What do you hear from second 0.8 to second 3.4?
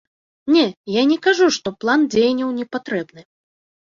я не кажу, што план дзеянняў не патрэбны.